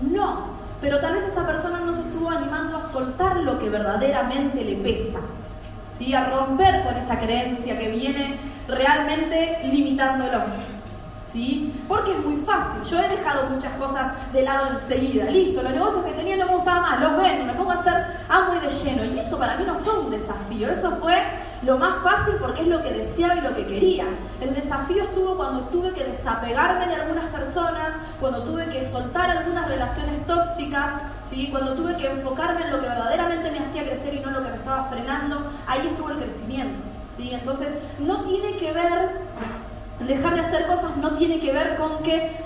No, 0.01 0.49
pero 0.79 0.99
tal 0.99 1.13
vez 1.13 1.25
esa 1.25 1.47
persona 1.47 1.79
no 1.79 1.93
se 1.93 2.01
estuvo 2.01 2.29
animando 2.29 2.77
a 2.77 2.83
soltar 2.83 3.37
lo 3.37 3.57
que 3.57 3.69
verdaderamente 3.69 4.63
le 4.63 4.75
pesa, 4.75 5.19
¿sí? 5.95 6.13
a 6.13 6.25
romper 6.25 6.83
con 6.83 6.95
esa 6.95 7.19
creencia 7.19 7.79
que 7.79 7.89
viene 7.89 8.39
realmente 8.67 9.61
limitándolo. 9.63 10.43
¿Sí? 11.31 11.83
Porque 11.87 12.11
es 12.11 12.25
muy 12.25 12.37
fácil. 12.37 12.81
Yo 12.83 12.99
he 12.99 13.07
dejado 13.07 13.49
muchas 13.49 13.73
cosas 13.73 14.11
de 14.33 14.43
lado 14.43 14.71
enseguida. 14.71 15.25
Listo, 15.25 15.61
los 15.63 15.71
negocios 15.71 16.03
que 16.05 16.13
tenía 16.13 16.37
no 16.37 16.45
me 16.47 16.55
gustaban 16.55 16.81
más, 16.81 17.01
los 17.01 17.21
vendo, 17.21 17.45
me 17.45 17.53
pongo 17.53 17.71
a 17.71 17.75
hacer 17.75 17.93
amo 18.27 18.53
y 18.55 18.59
de 18.59 18.69
lleno. 18.69 19.05
Y 19.05 19.19
eso 19.19 19.37
para 19.37 19.57
mí 19.57 19.63
no 19.65 19.75
fue 19.79 19.99
un 19.99 20.11
desafío, 20.11 20.69
eso 20.69 20.91
fue 20.97 21.17
lo 21.61 21.77
más 21.77 22.01
fácil 22.03 22.35
porque 22.39 22.61
es 22.61 22.67
lo 22.67 22.81
que 22.81 22.93
deseaba 22.93 23.35
y 23.35 23.41
lo 23.41 23.55
que 23.55 23.67
quería. 23.67 24.05
El 24.39 24.53
desafío 24.53 25.03
estuvo 25.03 25.35
cuando 25.35 25.61
tuve 25.65 25.93
que 25.93 26.03
desapegarme 26.03 26.87
de 26.87 26.95
algunas 26.95 27.25
personas, 27.25 27.93
cuando 28.19 28.43
tuve 28.43 28.69
que 28.69 28.85
soltar 28.85 29.29
algunas 29.29 29.67
relaciones 29.67 30.25
tóxicas, 30.25 30.93
¿sí? 31.29 31.49
cuando 31.51 31.73
tuve 31.73 31.95
que 31.97 32.09
enfocarme 32.09 32.65
en 32.65 32.71
lo 32.71 32.79
que 32.79 32.87
verdaderamente 32.87 33.51
me 33.51 33.59
hacía 33.59 33.83
crecer 33.83 34.13
y 34.13 34.19
no 34.19 34.31
lo 34.31 34.43
que 34.43 34.49
me 34.49 34.57
estaba 34.57 34.85
frenando. 34.85 35.51
Ahí 35.67 35.87
estuvo 35.87 36.09
el 36.09 36.17
crecimiento. 36.17 36.81
¿sí? 37.11 37.31
Entonces, 37.33 37.73
no 37.99 38.23
tiene 38.23 38.55
que 38.57 38.71
ver 38.71 39.19
Dejar 39.99 40.33
de 40.33 40.41
hacer 40.41 40.65
cosas 40.67 40.95
no 40.97 41.11
tiene 41.11 41.39
que 41.39 41.51
ver 41.51 41.77
con 41.77 42.03
que 42.03 42.37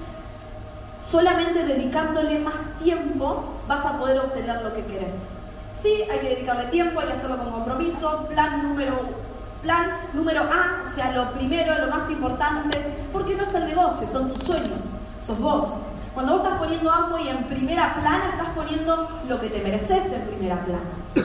solamente 0.99 1.65
dedicándole 1.65 2.39
más 2.39 2.55
tiempo 2.81 3.43
vas 3.67 3.85
a 3.85 3.97
poder 3.99 4.19
obtener 4.19 4.61
lo 4.61 4.73
que 4.73 4.83
querés. 4.85 5.23
Sí, 5.69 6.03
hay 6.11 6.19
que 6.19 6.29
dedicarle 6.29 6.65
tiempo, 6.65 6.99
hay 6.99 7.07
que 7.07 7.13
hacerlo 7.13 7.37
con 7.37 7.51
compromiso, 7.51 8.27
plan 8.29 8.63
número 8.63 9.23
plan 9.61 9.97
número 10.13 10.41
A, 10.43 10.81
o 10.83 10.85
sea, 10.85 11.11
lo 11.13 11.31
primero, 11.31 11.73
lo 11.79 11.87
más 11.87 12.09
importante, 12.09 13.07
porque 13.13 13.35
no 13.35 13.43
es 13.43 13.53
el 13.55 13.65
negocio, 13.65 14.07
son 14.07 14.33
tus 14.33 14.43
sueños, 14.43 14.89
sos 15.25 15.39
vos. 15.39 15.77
Cuando 16.13 16.33
vos 16.33 16.43
estás 16.43 16.59
poniendo 16.59 16.91
y 17.23 17.27
en 17.29 17.45
primera 17.45 17.95
plana, 17.95 18.29
estás 18.31 18.49
poniendo 18.49 19.09
lo 19.27 19.39
que 19.39 19.49
te 19.49 19.61
mereces 19.61 20.11
en 20.11 20.21
primera 20.23 20.63
plana, 20.63 20.83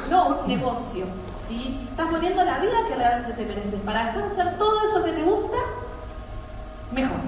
no 0.09 0.41
un 0.41 0.47
negocio. 0.47 1.07
¿sí? 1.47 1.87
Estás 1.91 2.09
poniendo 2.09 2.45
la 2.45 2.59
vida 2.59 2.77
que 2.87 2.95
realmente 2.95 3.33
te 3.33 3.45
mereces 3.45 3.81
para 3.81 4.05
después 4.05 4.27
hacer 4.27 4.57
todo 4.57 4.83
eso 4.85 5.05
que 5.05 5.13
te 5.13 5.23
gusta 5.25 5.57
mejor. 6.93 7.19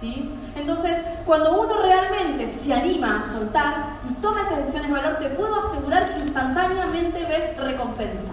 ¿sí? 0.00 0.34
Entonces, 0.56 0.96
cuando 1.24 1.60
uno 1.60 1.82
realmente 1.82 2.48
se 2.48 2.72
anima 2.72 3.18
a 3.18 3.22
soltar 3.22 3.98
y 4.08 4.14
toma 4.14 4.42
esas 4.42 4.58
decisiones 4.58 4.88
de 4.88 4.96
valor, 4.96 5.18
te 5.18 5.30
puedo 5.30 5.68
asegurar 5.68 6.08
que 6.08 6.20
instantáneamente 6.20 7.24
ves 7.26 7.56
recompensa. 7.56 8.30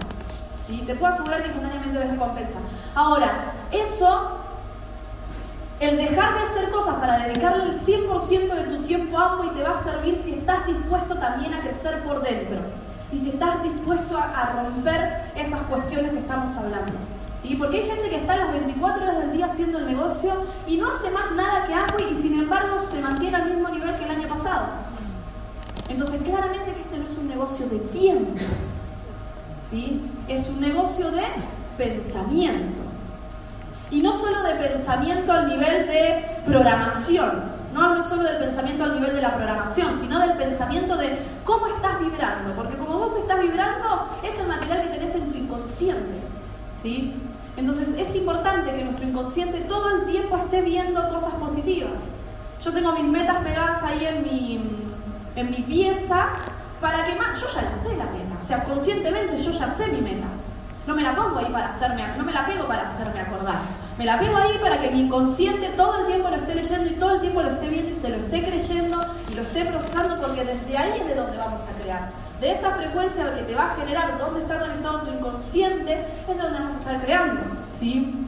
¿sí? 0.66 0.82
Te 0.86 0.94
puedo 0.94 1.12
asegurar 1.12 1.42
que 1.42 1.48
instantáneamente 1.48 1.98
ves 1.98 2.10
recompensa. 2.10 2.58
Ahora, 2.94 3.52
eso, 3.70 4.38
el 5.80 5.96
dejar 5.96 6.34
de 6.34 6.40
hacer 6.40 6.70
cosas 6.70 6.96
para 6.96 7.26
dedicarle 7.26 7.64
el 7.64 7.80
100% 7.80 8.54
de 8.54 8.62
tu 8.64 8.82
tiempo 8.82 9.18
a 9.18 9.40
y 9.44 9.50
te 9.50 9.62
va 9.62 9.78
a 9.78 9.82
servir 9.82 10.20
si 10.22 10.34
estás 10.34 10.66
dispuesto 10.66 11.16
también 11.16 11.54
a 11.54 11.60
crecer 11.60 12.02
por 12.02 12.22
dentro 12.22 12.58
y 13.12 13.18
si 13.18 13.30
estás 13.30 13.62
dispuesto 13.62 14.18
a, 14.18 14.62
romper 14.62 15.30
esas 15.36 15.60
cuestiones 15.62 16.12
que 16.12 16.18
estamos 16.18 16.54
hablando. 16.56 16.92
¿Sí? 17.46 17.54
Porque 17.54 17.78
hay 17.78 17.88
gente 17.88 18.08
que 18.10 18.16
está 18.16 18.36
las 18.36 18.50
24 18.52 19.04
horas 19.04 19.18
del 19.18 19.32
día 19.32 19.46
haciendo 19.46 19.78
el 19.78 19.86
negocio 19.86 20.32
y 20.66 20.76
no 20.78 20.88
hace 20.88 21.10
más 21.10 21.30
nada 21.36 21.66
que 21.66 21.74
Amway 21.74 22.12
y 22.12 22.14
sin 22.14 22.40
embargo 22.40 22.76
se 22.78 23.00
mantiene 23.00 23.36
al 23.36 23.50
mismo 23.50 23.68
nivel 23.68 23.94
que 23.94 24.04
el 24.04 24.10
año 24.10 24.28
pasado. 24.28 24.66
Entonces, 25.88 26.20
claramente 26.22 26.72
que 26.72 26.80
este 26.80 26.98
no 26.98 27.04
es 27.04 27.16
un 27.16 27.28
negocio 27.28 27.68
de 27.68 27.78
tiempo, 27.78 28.40
¿sí? 29.70 30.02
es 30.26 30.48
un 30.48 30.60
negocio 30.60 31.10
de 31.12 31.22
pensamiento. 31.78 32.82
Y 33.92 34.00
no 34.00 34.12
solo 34.18 34.42
de 34.42 34.54
pensamiento 34.54 35.32
al 35.32 35.46
nivel 35.46 35.86
de 35.86 36.40
programación, 36.44 37.44
no 37.72 37.84
hablo 37.84 38.02
solo 38.02 38.24
del 38.24 38.38
pensamiento 38.38 38.82
al 38.82 38.94
nivel 38.94 39.14
de 39.14 39.22
la 39.22 39.36
programación, 39.36 40.00
sino 40.00 40.18
del 40.18 40.32
pensamiento 40.32 40.96
de 40.96 41.18
cómo 41.44 41.68
estás 41.68 42.00
vibrando, 42.00 42.54
porque 42.56 42.76
como 42.76 42.98
vos 42.98 43.14
estás 43.14 43.40
vibrando 43.40 44.08
es 44.24 44.36
el 44.40 44.48
material 44.48 44.82
que 44.82 44.88
tenés 44.88 45.14
en 45.14 45.30
tu 45.30 45.38
inconsciente. 45.38 46.26
¿sí? 46.82 47.14
Entonces 47.56 47.88
es 47.96 48.14
importante 48.14 48.72
que 48.72 48.84
nuestro 48.84 49.06
inconsciente 49.06 49.60
todo 49.62 49.96
el 49.96 50.04
tiempo 50.04 50.36
esté 50.36 50.60
viendo 50.60 51.08
cosas 51.08 51.34
positivas. 51.34 52.02
Yo 52.62 52.72
tengo 52.72 52.92
mis 52.92 53.04
metas 53.04 53.40
pegadas 53.40 53.82
ahí 53.82 54.04
en 54.04 54.22
mi, 54.22 54.60
en 55.36 55.50
mi 55.50 55.62
pieza 55.62 56.28
para 56.80 57.06
que 57.06 57.14
más, 57.14 57.40
yo 57.40 57.46
ya 57.48 57.62
la 57.62 57.76
sé 57.82 57.96
la 57.96 58.04
meta, 58.04 58.36
o 58.40 58.44
sea, 58.44 58.62
conscientemente 58.64 59.38
yo 59.38 59.50
ya 59.50 59.74
sé 59.74 59.88
mi 59.88 60.00
meta. 60.00 60.26
No 60.86 60.94
me 60.94 61.02
la 61.02 61.16
pongo 61.16 61.38
ahí 61.38 61.50
para 61.50 61.68
hacerme, 61.68 62.06
no 62.16 62.24
me 62.24 62.32
la 62.32 62.46
pego 62.46 62.66
para 62.66 62.86
hacerme 62.86 63.20
acordar. 63.20 63.58
Me 63.98 64.04
la 64.04 64.20
pego 64.20 64.36
ahí 64.36 64.56
para 64.60 64.80
que 64.80 64.90
mi 64.90 65.00
inconsciente 65.00 65.70
todo 65.70 66.00
el 66.00 66.06
tiempo 66.06 66.28
lo 66.28 66.36
esté 66.36 66.54
leyendo 66.54 66.90
y 66.90 66.94
todo 66.94 67.14
el 67.14 67.20
tiempo 67.22 67.42
lo 67.42 67.50
esté 67.50 67.68
viendo 67.68 67.90
y 67.90 67.94
se 67.94 68.08
lo 68.10 68.16
esté 68.16 68.44
creyendo 68.44 69.04
y 69.30 69.34
lo 69.34 69.42
esté 69.42 69.64
procesando 69.64 70.20
porque 70.20 70.44
desde 70.44 70.78
ahí 70.78 71.00
es 71.00 71.06
de 71.08 71.14
donde 71.14 71.36
vamos 71.38 71.62
a 71.62 71.82
crear. 71.82 72.25
De 72.40 72.52
esa 72.52 72.72
frecuencia 72.72 73.34
que 73.34 73.42
te 73.42 73.54
va 73.54 73.72
a 73.72 73.76
generar 73.76 74.18
dónde 74.18 74.40
está 74.40 74.58
conectado 74.58 75.00
tu 75.00 75.12
inconsciente 75.12 76.06
es 76.20 76.36
de 76.36 76.42
donde 76.42 76.58
vamos 76.58 76.74
a 76.74 76.78
estar 76.78 77.00
creando. 77.00 77.40
¿sí? 77.78 78.26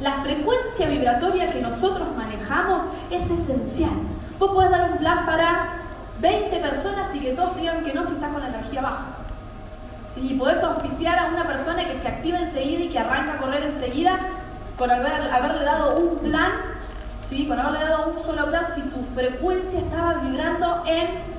La 0.00 0.12
frecuencia 0.14 0.88
vibratoria 0.88 1.50
que 1.50 1.60
nosotros 1.60 2.08
manejamos 2.16 2.82
es 3.10 3.22
esencial. 3.24 3.90
Vos 4.38 4.52
podés 4.52 4.70
dar 4.70 4.92
un 4.92 4.98
plan 4.98 5.26
para 5.26 5.82
20 6.20 6.56
personas 6.60 7.14
y 7.14 7.20
que 7.20 7.32
todos 7.32 7.56
digan 7.56 7.84
que 7.84 7.92
no 7.92 8.04
si 8.04 8.12
estás 8.12 8.32
con 8.32 8.40
la 8.40 8.48
energía 8.48 8.80
baja. 8.80 9.06
¿Sí? 10.14 10.34
Podés 10.38 10.62
auspiciar 10.62 11.18
a 11.18 11.26
una 11.26 11.46
persona 11.46 11.86
que 11.86 11.98
se 11.98 12.08
activa 12.08 12.38
enseguida 12.38 12.84
y 12.84 12.88
que 12.88 12.98
arranca 12.98 13.34
a 13.34 13.36
correr 13.36 13.64
enseguida 13.64 14.18
con 14.78 14.90
haberle 14.90 15.64
dado 15.64 15.98
un 15.98 16.18
plan, 16.18 16.52
¿sí? 17.28 17.46
con 17.46 17.60
haberle 17.60 17.86
dado 17.86 18.14
un 18.16 18.22
solo 18.22 18.48
plan, 18.48 18.64
si 18.74 18.80
tu 18.82 19.02
frecuencia 19.14 19.78
estaba 19.78 20.14
vibrando 20.14 20.82
en 20.86 21.31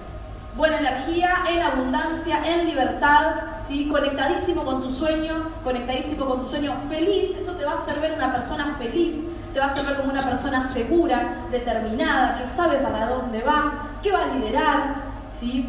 buena 0.56 0.80
energía, 0.80 1.30
en 1.50 1.62
abundancia, 1.62 2.42
en 2.46 2.68
libertad, 2.68 3.36
¿sí? 3.68 3.88
conectadísimo 3.88 4.64
con 4.64 4.82
tu 4.82 4.90
sueño, 4.90 5.50
conectadísimo 5.64 6.26
con 6.26 6.44
tu 6.44 6.50
sueño 6.50 6.76
feliz, 6.90 7.36
eso 7.38 7.54
te 7.54 7.66
va 7.66 7.72
a 7.72 7.76
hacer 7.76 8.00
ver 8.00 8.14
una 8.14 8.32
persona 8.32 8.76
feliz, 8.78 9.16
te 9.54 9.60
va 9.60 9.66
a 9.66 9.70
hacer 9.70 9.86
ver 9.86 9.98
como 9.98 10.12
una 10.12 10.24
persona 10.24 10.72
segura, 10.72 11.46
determinada, 11.52 12.38
que 12.38 12.48
sabe 12.48 12.78
para 12.78 13.08
dónde 13.08 13.42
va, 13.42 13.90
que 14.02 14.12
va 14.12 14.24
a 14.24 14.28
liderar. 14.28 14.96
¿sí? 15.34 15.68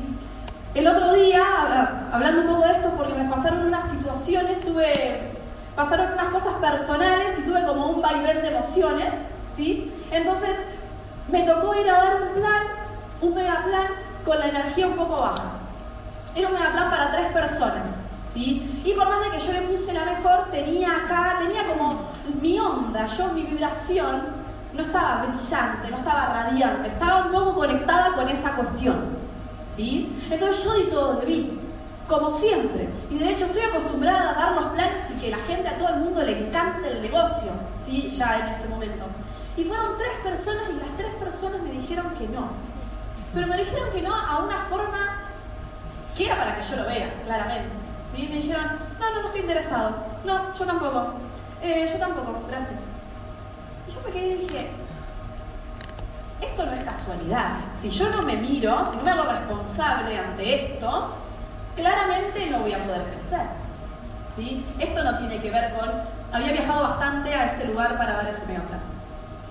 El 0.74 0.86
otro 0.86 1.14
día, 1.14 1.42
hablando 2.12 2.42
un 2.42 2.46
poco 2.48 2.66
de 2.66 2.72
esto, 2.72 2.90
porque 2.96 3.14
me 3.14 3.30
pasaron 3.30 3.66
unas 3.66 3.88
situaciones, 3.90 4.60
tuve 4.60 5.32
pasaron 5.76 6.12
unas 6.12 6.28
cosas 6.28 6.54
personales 6.54 7.36
y 7.38 7.42
tuve 7.42 7.64
como 7.66 7.88
un 7.88 8.00
vaivén 8.00 8.42
de 8.42 8.48
emociones, 8.48 9.12
¿sí? 9.54 9.92
Entonces 10.12 10.50
me 11.28 11.42
tocó 11.42 11.74
ir 11.74 11.90
a 11.90 11.94
dar 11.94 12.22
un 12.22 12.40
plan, 12.40 12.62
un 13.20 13.34
mega 13.34 13.64
plan 13.64 13.88
con 14.24 14.38
la 14.38 14.48
energía 14.48 14.86
un 14.86 14.94
poco 14.94 15.20
baja. 15.20 15.52
Era 16.34 16.48
un 16.48 16.54
plan 16.54 16.90
para 16.90 17.12
tres 17.12 17.32
personas, 17.32 17.96
¿sí? 18.32 18.82
Y 18.84 18.92
por 18.92 19.08
más 19.08 19.24
de 19.24 19.38
que 19.38 19.46
yo 19.46 19.52
le 19.52 19.62
puse 19.62 19.92
la 19.92 20.04
mejor, 20.04 20.50
tenía 20.50 20.88
acá, 20.90 21.38
tenía 21.40 21.66
como 21.68 22.10
mi 22.40 22.58
onda, 22.58 23.06
yo, 23.06 23.28
mi 23.28 23.42
vibración, 23.42 24.44
no 24.72 24.82
estaba 24.82 25.24
brillante, 25.26 25.90
no 25.90 25.98
estaba 25.98 26.26
radiante, 26.26 26.88
estaba 26.88 27.26
un 27.26 27.32
poco 27.32 27.54
conectada 27.54 28.12
con 28.14 28.28
esa 28.28 28.52
cuestión, 28.56 28.96
¿sí? 29.76 30.12
Entonces 30.30 30.64
yo 30.64 30.74
di 30.74 30.84
todo 30.84 31.14
de 31.20 31.26
mí 31.26 31.58
como 32.08 32.30
siempre. 32.30 32.88
Y 33.10 33.18
de 33.18 33.30
hecho 33.30 33.46
estoy 33.46 33.62
acostumbrada 33.62 34.30
a 34.30 34.34
dar 34.34 34.52
los 34.54 34.66
planes 34.72 35.02
y 35.10 35.20
que 35.20 35.30
la 35.30 35.38
gente, 35.38 35.68
a 35.68 35.78
todo 35.78 35.88
el 35.90 36.00
mundo 36.00 36.22
le 36.22 36.46
encante 36.46 36.90
el 36.90 37.02
negocio, 37.02 37.52
¿sí? 37.84 38.14
Ya 38.16 38.40
en 38.40 38.54
este 38.54 38.68
momento. 38.68 39.04
Y 39.56 39.64
fueron 39.64 39.96
tres 39.96 40.12
personas 40.24 40.64
y 40.70 40.80
las 40.80 40.96
tres 40.96 41.14
personas 41.14 41.62
me 41.62 41.70
dijeron 41.70 42.10
que 42.18 42.26
no. 42.28 42.48
Pero 43.34 43.46
me 43.48 43.56
dijeron 43.56 43.90
que 43.90 44.02
no 44.02 44.14
a 44.14 44.38
una 44.38 44.66
forma 44.70 45.18
que 46.16 46.26
era 46.26 46.36
para 46.36 46.56
que 46.56 46.68
yo 46.68 46.76
lo 46.76 46.84
vea, 46.84 47.12
claramente. 47.24 47.68
¿sí? 48.14 48.28
Me 48.28 48.36
dijeron, 48.36 48.78
no, 49.00 49.10
no, 49.10 49.20
no 49.22 49.26
estoy 49.26 49.40
interesado. 49.40 49.96
No, 50.24 50.54
yo 50.54 50.64
tampoco. 50.64 51.14
Eh, 51.60 51.88
yo 51.92 51.98
tampoco, 51.98 52.40
gracias. 52.48 52.80
Y 53.88 53.92
yo 53.92 54.00
me 54.06 54.12
quedé 54.12 54.26
y 54.28 54.46
dije, 54.46 54.70
esto 56.40 56.66
no 56.66 56.72
es 56.72 56.84
casualidad. 56.84 57.56
Si 57.80 57.90
yo 57.90 58.08
no 58.10 58.22
me 58.22 58.36
miro, 58.36 58.88
si 58.90 58.96
no 58.96 59.02
me 59.02 59.10
hago 59.10 59.24
responsable 59.24 60.18
ante 60.18 60.64
esto, 60.64 61.14
claramente 61.74 62.48
no 62.50 62.60
voy 62.60 62.72
a 62.72 62.78
poder 62.78 63.02
crecer. 63.02 63.46
¿sí? 64.36 64.64
Esto 64.78 65.02
no 65.02 65.18
tiene 65.18 65.40
que 65.40 65.50
ver 65.50 65.74
con, 65.74 65.90
había 66.32 66.52
viajado 66.52 66.82
bastante 66.82 67.34
a 67.34 67.46
ese 67.46 67.66
lugar 67.66 67.96
para 67.96 68.14
dar 68.14 68.28
ese 68.28 68.46
mega 68.46 68.62
plan. 68.62 68.80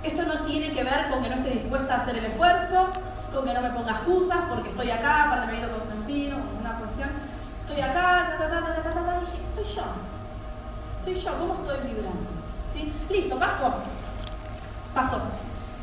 Esto 0.04 0.24
no 0.24 0.46
tiene 0.46 0.74
que 0.74 0.84
ver 0.84 1.10
con 1.10 1.24
que 1.24 1.30
no 1.30 1.36
esté 1.36 1.50
dispuesta 1.50 1.96
a 1.96 1.98
hacer 1.98 2.18
el 2.18 2.26
esfuerzo, 2.26 2.90
con 3.34 3.46
que 3.46 3.54
no 3.54 3.62
me 3.62 3.70
ponga 3.72 3.92
excusas 3.92 4.38
porque 4.50 4.70
estoy 4.70 4.92
acá, 4.92 5.24
aparte 5.24 5.48
me 5.48 5.54
he 5.54 5.60
ido 5.60 5.70
con 6.38 6.60
una 6.60 6.78
cuestión. 6.78 7.10
Estoy 7.66 7.82
acá, 7.82 8.36
ta, 8.38 8.50
ta, 8.50 8.84
ta, 8.84 8.90
ta, 8.90 9.20
dije, 9.20 9.40
soy 9.56 9.76
yo. 9.76 9.84
Soy 11.04 11.16
yo, 11.16 11.38
¿cómo 11.38 11.54
estoy 11.56 11.88
vibrando? 11.88 12.30
¿Sí? 12.74 12.94
Listo, 13.10 13.38
pasó. 13.38 13.74
Pasó. 14.94 15.22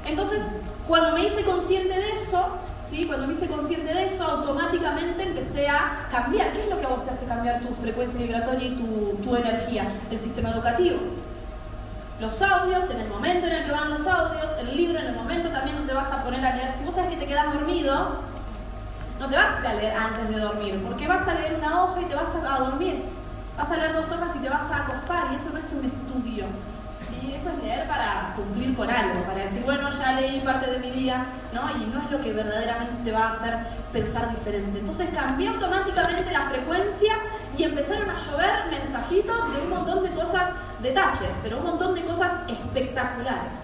Entonces, 0.04 0.42
cuando 0.86 1.14
me 1.14 1.26
hice 1.26 1.44
consciente 1.44 1.94
de 1.94 2.12
eso, 2.12 2.58
cuando 3.06 3.26
me 3.26 3.34
hice 3.34 3.46
consciente 3.46 3.94
de 3.94 4.06
eso, 4.06 4.24
automáticamente 4.24 5.22
empecé 5.22 5.68
a 5.68 6.08
cambiar. 6.10 6.52
¿Qué 6.52 6.64
es 6.64 6.68
lo 6.68 6.78
que 6.78 6.86
a 6.86 6.88
vos 6.88 7.04
te 7.04 7.10
hace 7.10 7.24
cambiar 7.24 7.60
tu 7.60 7.72
frecuencia 7.74 8.18
vibratoria 8.18 8.68
y 8.68 8.74
tu, 9.22 9.36
energía? 9.36 9.84
El 10.10 10.18
sistema 10.18 10.50
educativo. 10.50 10.98
Los 12.20 12.42
audios, 12.42 12.90
en 12.90 13.00
el 13.00 13.08
momento 13.08 13.46
en 13.46 13.54
el 13.54 13.64
que 13.64 13.72
van 13.72 13.88
los 13.88 14.06
audios, 14.06 14.50
el 14.58 14.76
libro, 14.76 14.98
en 14.98 15.06
el 15.06 15.14
momento 15.14 15.48
también 15.48 15.80
no 15.80 15.86
te 15.86 15.94
vas 15.94 16.12
a 16.12 16.22
poner 16.22 16.44
a 16.44 16.54
leer. 16.54 16.74
Si 16.76 16.84
vos 16.84 16.94
sabes 16.94 17.10
que 17.10 17.16
te 17.16 17.26
quedas 17.26 17.54
dormido, 17.54 18.20
no 19.18 19.28
te 19.28 19.36
vas 19.36 19.64
a 19.64 19.74
leer 19.74 19.94
antes 19.96 20.28
de 20.28 20.38
dormir, 20.38 20.82
porque 20.86 21.08
vas 21.08 21.26
a 21.26 21.32
leer 21.32 21.54
una 21.54 21.82
hoja 21.82 22.02
y 22.02 22.04
te 22.04 22.14
vas 22.14 22.28
a 22.28 22.58
dormir. 22.58 23.04
Vas 23.56 23.70
a 23.70 23.76
leer 23.76 23.94
dos 23.94 24.10
hojas 24.10 24.36
y 24.36 24.38
te 24.40 24.50
vas 24.50 24.70
a 24.70 24.76
acostar, 24.76 25.32
y 25.32 25.36
eso 25.36 25.48
no 25.50 25.58
es 25.58 25.72
un 25.72 25.86
estudio 25.86 26.44
es 27.48 27.62
leer 27.62 27.86
para 27.86 28.32
cumplir 28.36 28.76
con 28.76 28.90
algo, 28.90 29.22
para 29.24 29.44
decir, 29.44 29.62
bueno, 29.64 29.88
ya 29.90 30.12
leí 30.20 30.40
parte 30.40 30.70
de 30.70 30.78
mi 30.78 30.90
día, 30.90 31.26
¿no? 31.52 31.62
Y 31.76 31.86
no 31.86 32.02
es 32.02 32.10
lo 32.10 32.20
que 32.20 32.32
verdaderamente 32.32 33.04
te 33.04 33.12
va 33.12 33.28
a 33.28 33.32
hacer 33.32 33.58
pensar 33.92 34.30
diferente. 34.30 34.78
Entonces 34.78 35.08
cambié 35.14 35.48
automáticamente 35.48 36.30
la 36.32 36.50
frecuencia 36.50 37.14
y 37.56 37.64
empezaron 37.64 38.10
a 38.10 38.16
llover 38.16 38.70
mensajitos 38.70 39.52
de 39.54 39.62
un 39.62 39.70
montón 39.70 40.02
de 40.02 40.10
cosas, 40.10 40.50
detalles, 40.82 41.30
pero 41.42 41.58
un 41.58 41.64
montón 41.64 41.94
de 41.94 42.04
cosas 42.04 42.32
espectaculares. 42.48 43.54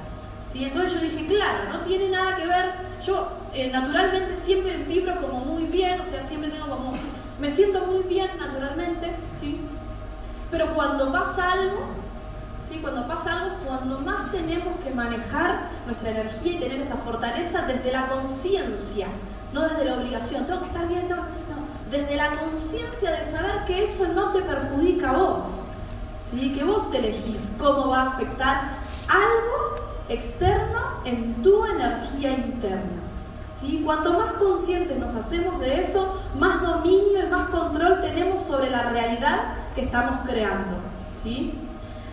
¿sí? 0.53 0.65
Entonces 0.65 0.95
yo 0.95 1.01
dije, 1.01 1.27
claro, 1.27 1.71
no 1.71 1.81
tiene 1.81 2.09
nada 2.09 2.37
que 2.37 2.47
ver, 2.47 2.73
yo 3.05 3.29
eh, 3.53 3.71
naturalmente 3.71 4.37
siempre 4.37 4.77
vibro 4.79 5.17
como 5.21 5.45
muy 5.45 5.65
bien, 5.65 6.01
o 6.01 6.05
sea, 6.05 6.27
siempre 6.27 6.51
tengo 6.51 6.69
como, 6.69 6.95
me 7.39 7.51
siento 7.51 7.85
muy 7.87 8.03
bien 8.05 8.31
naturalmente, 8.39 9.13
¿sí? 9.39 9.61
Pero 10.51 10.75
cuando 10.75 11.13
pasa 11.13 11.53
algo, 11.53 12.06
¿sí? 12.69 12.79
Cuando 12.81 13.07
pasa 13.07 13.33
algo, 13.33 13.57
cuando 13.67 13.99
más 14.01 14.31
tenemos 14.31 14.77
que 14.83 14.91
manejar 14.91 15.69
nuestra 15.87 16.11
energía 16.11 16.53
y 16.53 16.61
tener 16.61 16.81
esa 16.81 16.97
fortaleza 16.97 17.63
desde 17.63 17.93
la 17.93 18.07
conciencia, 18.07 19.09
no 19.53 19.63
desde 19.63 19.85
la 19.85 19.95
obligación. 19.95 20.47
Tengo 20.47 20.61
que 20.61 20.67
estar 20.67 20.89
bien, 20.89 21.09
no, 21.09 21.17
desde 21.91 22.17
la 22.17 22.31
conciencia 22.31 23.11
de 23.13 23.25
saber 23.31 23.65
que 23.67 23.85
eso 23.85 24.09
no 24.09 24.33
te 24.33 24.43
perjudica 24.43 25.11
a 25.11 25.17
vos, 25.17 25.61
¿sí? 26.25 26.53
que 26.53 26.65
vos 26.65 26.93
elegís 26.93 27.53
cómo 27.59 27.89
va 27.89 28.03
a 28.03 28.07
afectar 28.09 28.79
algo 29.09 29.87
externo 30.09 30.81
en 31.05 31.43
tu 31.43 31.65
energía 31.65 32.33
interna. 32.33 33.03
¿sí? 33.55 33.83
Cuanto 33.85 34.19
más 34.19 34.33
conscientes 34.33 34.99
nos 34.99 35.15
hacemos 35.15 35.61
de 35.61 35.81
eso, 35.81 36.21
más 36.39 36.61
dominio 36.61 37.25
y 37.25 37.31
más 37.31 37.49
control 37.51 38.01
tenemos 38.01 38.41
sobre 38.41 38.71
la 38.71 38.91
realidad 38.91 39.55
que 39.75 39.83
estamos 39.83 40.21
creando. 40.29 40.77
¿sí? 41.23 41.66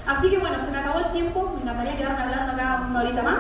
Así 0.05 0.29
que 0.29 0.37
bueno, 0.39 0.59
se 0.59 0.69
me 0.71 0.77
acabó 0.77 0.99
el 0.99 1.11
tiempo, 1.11 1.53
me 1.55 1.61
encantaría 1.61 1.97
quedarme 1.97 2.23
hablando 2.23 2.51
acá 2.51 2.85
una 2.89 2.99
horita 2.99 3.23
más. 3.23 3.39